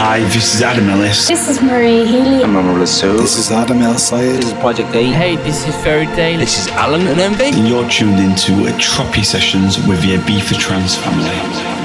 Hi, 0.00 0.20
this 0.20 0.54
is 0.54 0.62
Adam 0.62 0.88
Ellis. 0.88 1.26
This 1.26 1.48
is 1.48 1.60
Marie 1.60 2.06
Healy. 2.06 2.44
I'm 2.44 2.54
Amrullah 2.54 2.86
So. 2.86 3.16
This 3.16 3.36
is 3.36 3.50
Adam 3.50 3.82
El 3.82 3.98
Sayed. 3.98 4.36
This 4.36 4.52
is 4.52 4.52
Project 4.60 4.94
A. 4.94 5.02
Hey, 5.02 5.34
this 5.34 5.66
is 5.66 5.74
Fairy 5.82 6.06
Tale. 6.14 6.38
This 6.38 6.56
is 6.56 6.68
Allen 6.68 7.04
and 7.08 7.18
Envy. 7.18 7.46
And 7.46 7.66
you're 7.66 7.88
tuned 7.90 8.20
into 8.20 8.52
a 8.68 8.72
Tropi 8.78 9.24
Sessions 9.24 9.76
with 9.88 10.00
the 10.02 10.14
Ibiza 10.14 10.56
Trance 10.56 10.94
family. 10.94 11.77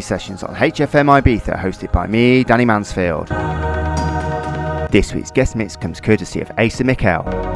Sessions 0.00 0.42
on 0.42 0.54
HFM 0.54 1.20
Ibiza, 1.20 1.58
hosted 1.58 1.92
by 1.92 2.06
me, 2.06 2.44
Danny 2.44 2.64
Mansfield. 2.64 3.28
This 4.90 5.12
week's 5.12 5.30
guest 5.30 5.56
mix 5.56 5.76
comes 5.76 6.00
courtesy 6.00 6.40
of 6.40 6.50
Asa 6.58 6.84
Mikel. 6.84 7.55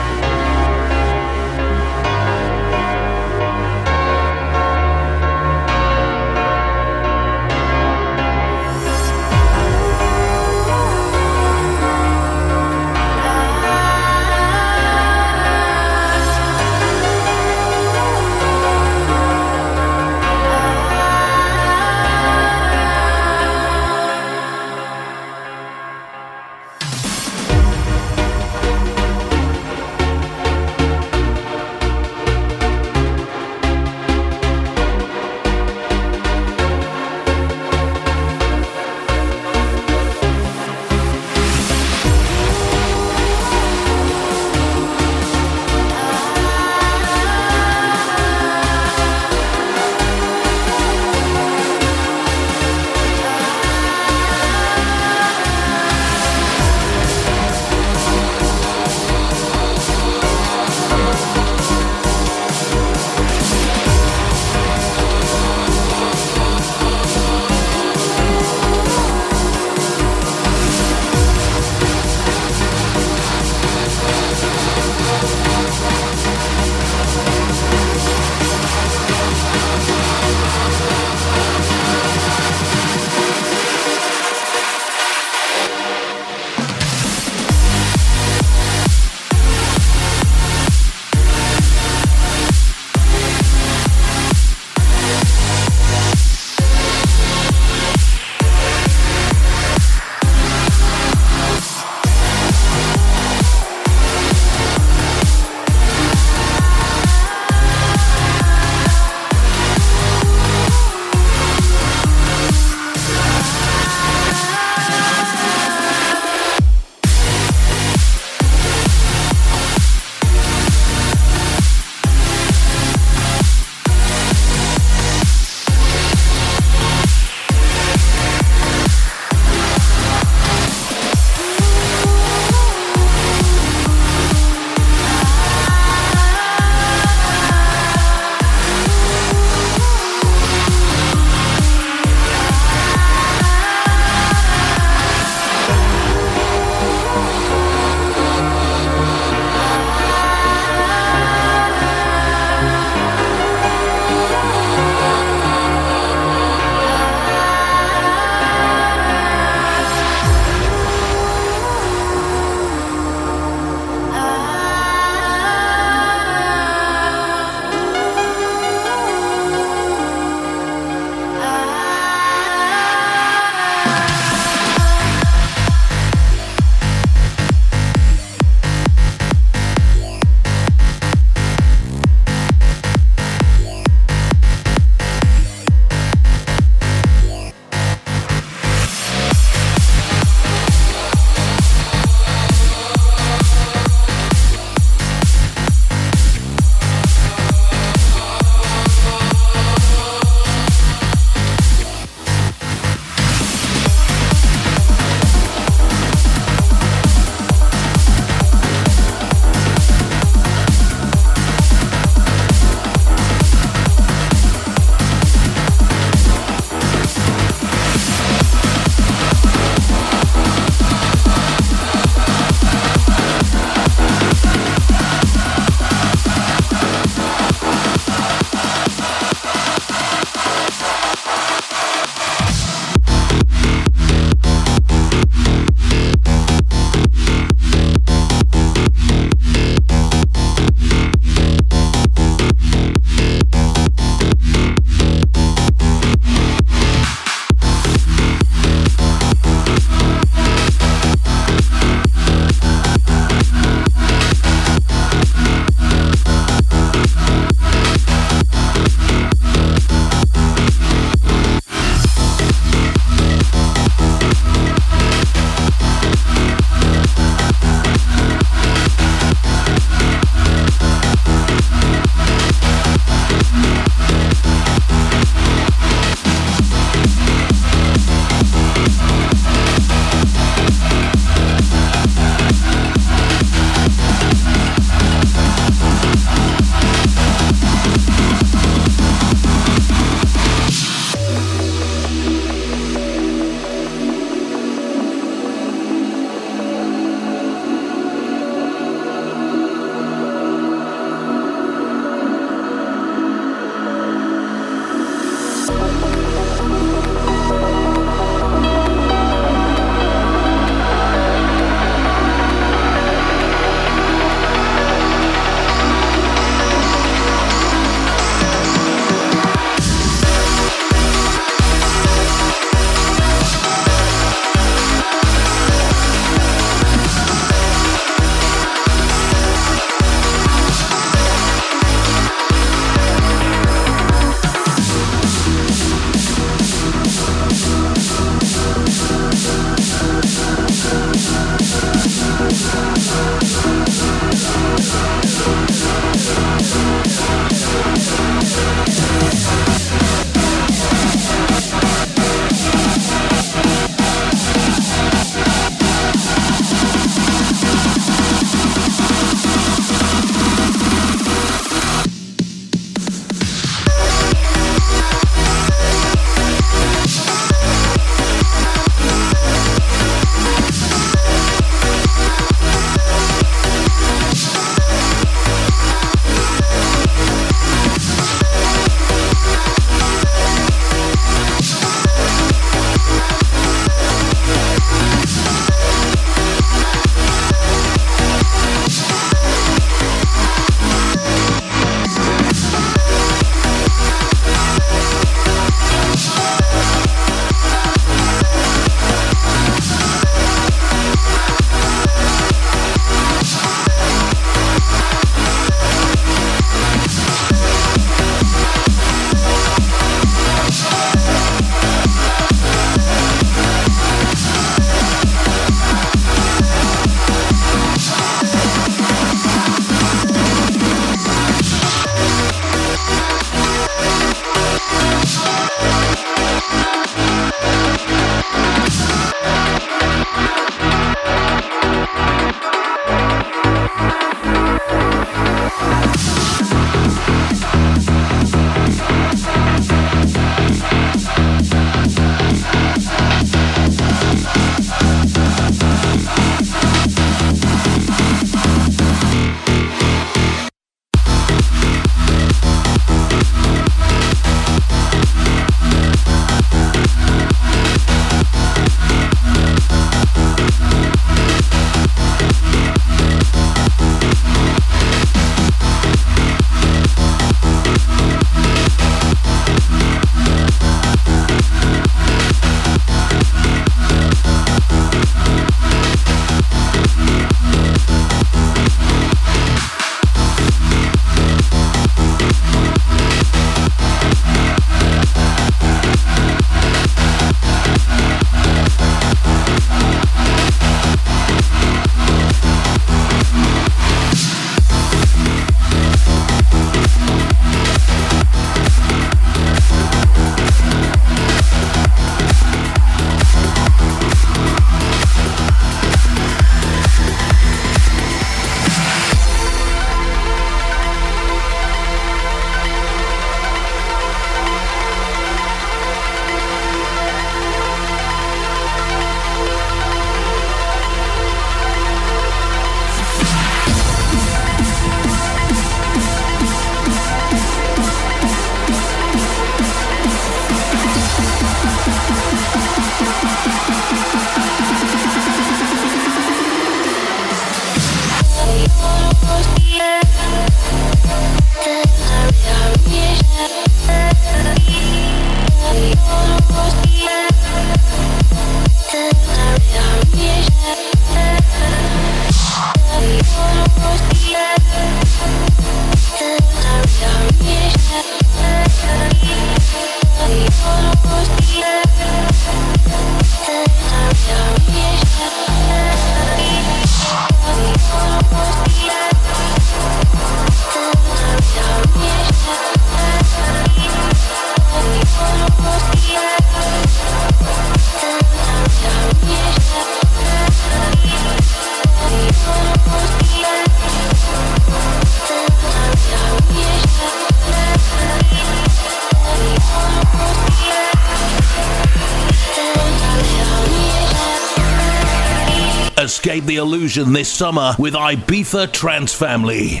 Illusion 597.18 597.32
this 597.32 597.50
summer 597.52 597.94
with 597.98 598.14
Ibiza 598.14 598.92
Trance 598.92 599.34
Family. 599.34 600.00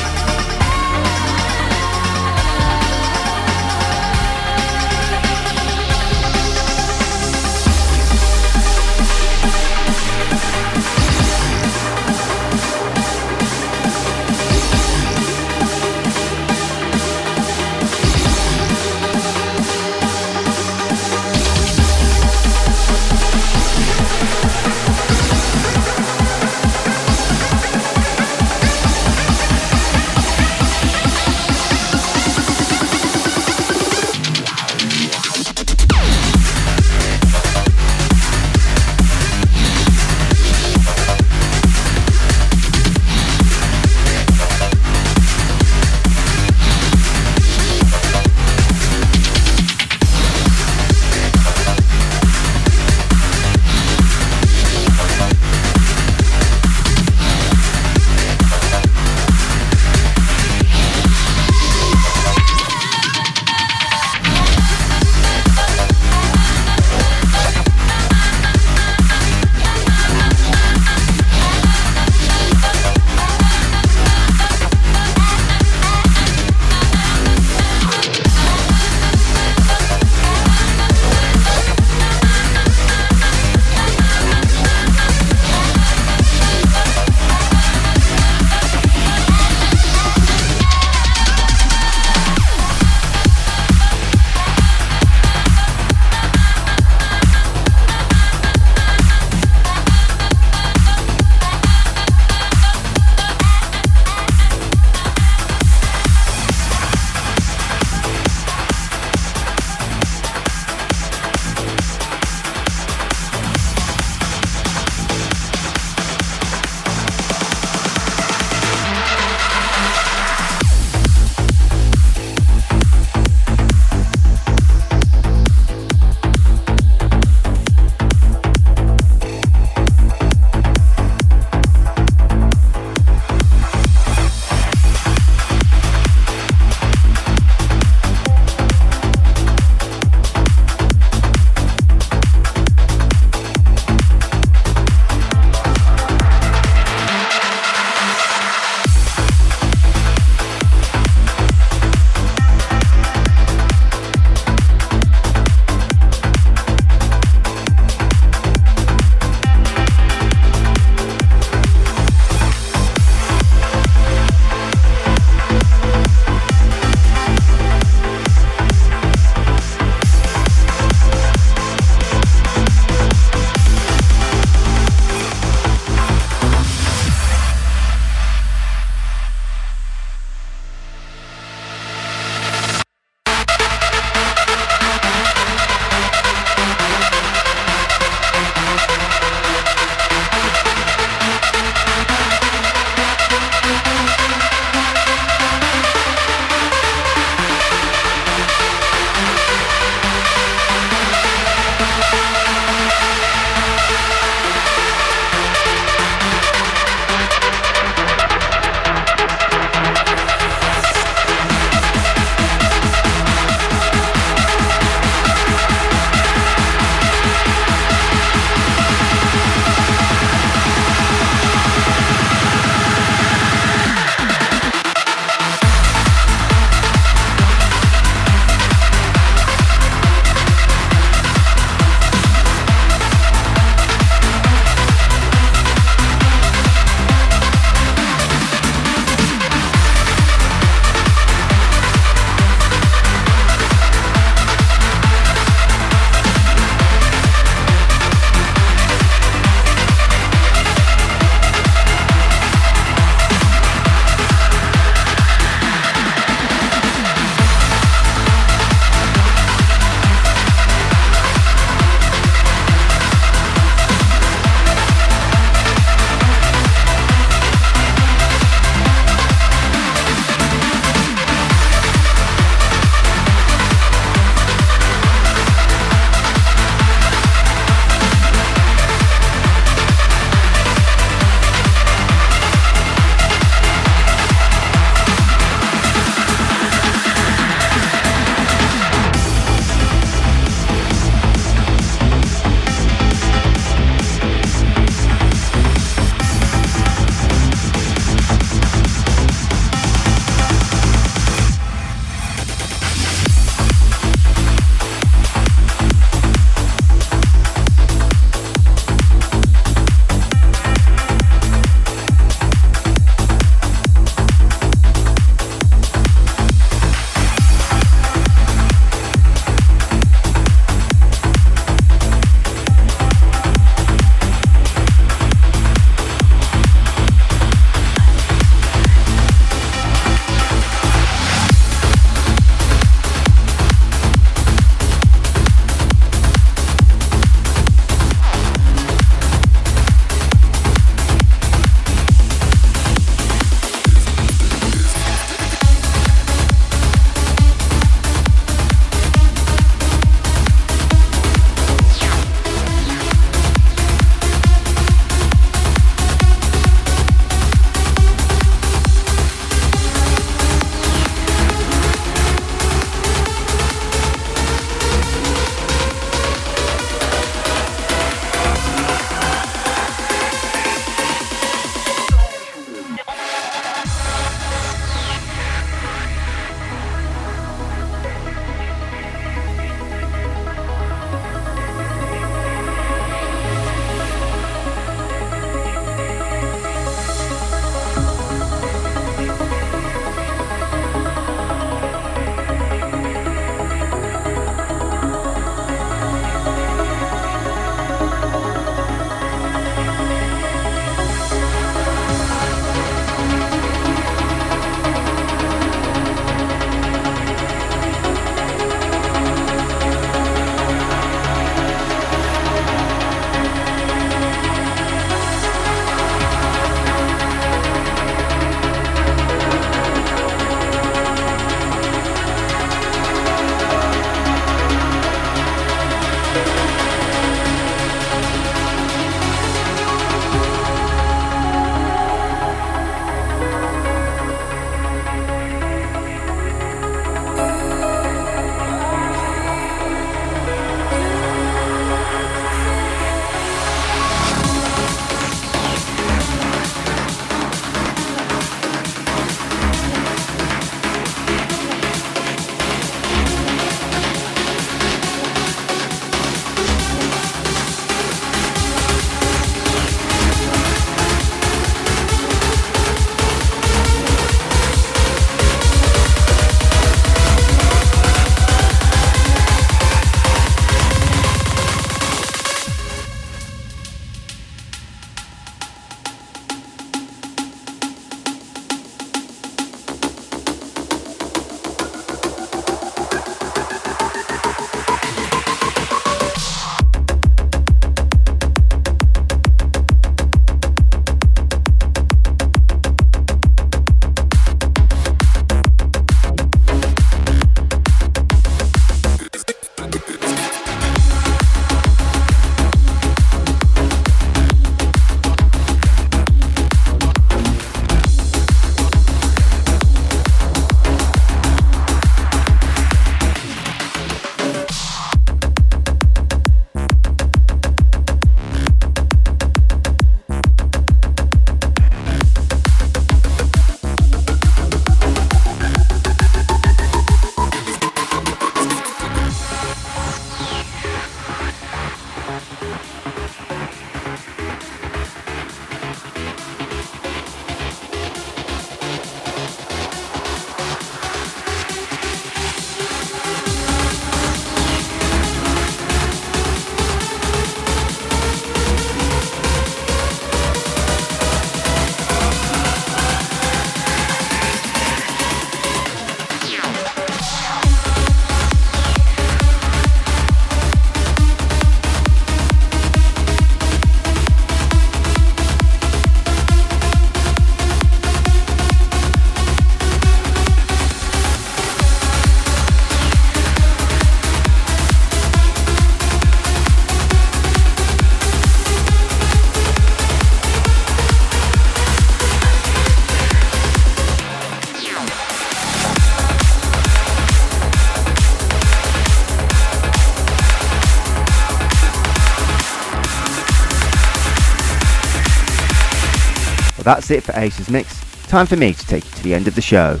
Well, 596.84 596.96
that's 596.96 597.12
it 597.12 597.22
for 597.22 597.32
Asa's 597.36 597.70
Mix. 597.70 598.00
Time 598.26 598.44
for 598.44 598.56
me 598.56 598.72
to 598.72 598.86
take 598.88 599.04
you 599.04 599.10
to 599.12 599.22
the 599.22 599.34
end 599.34 599.46
of 599.46 599.54
the 599.54 599.62
show. 599.62 600.00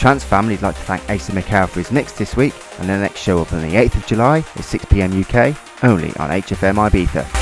Ibiza 0.00 0.04
Trance 0.04 0.24
family 0.24 0.54
would 0.54 0.62
like 0.62 0.76
to 0.76 0.80
thank 0.80 1.10
Asa 1.10 1.34
Mikel 1.34 1.66
for 1.66 1.78
his 1.78 1.90
mix 1.90 2.12
this 2.12 2.34
week, 2.34 2.54
and 2.78 2.88
the 2.88 2.96
next 2.96 3.20
show 3.20 3.38
be 3.38 3.52
on 3.52 3.60
the 3.60 3.74
8th 3.74 3.96
of 3.96 4.06
July 4.06 4.38
at 4.38 4.44
6pm 4.44 5.12
UK, 5.20 5.84
only 5.84 6.08
on 6.16 6.30
HFM 6.30 6.76
Ibiza. 6.88 7.39